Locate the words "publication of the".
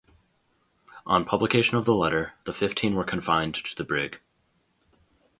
1.25-1.93